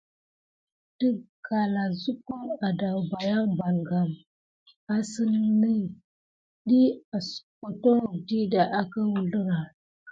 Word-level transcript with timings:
Də 0.99 1.09
galazukum 1.47 2.45
adawbayan 2.67 3.45
balgam 3.59 4.09
assani, 4.95 5.75
diy 6.67 6.91
askoke 7.17 7.95
dida 8.27 8.63
aka 8.81 9.01
wuzlera. 9.11 9.59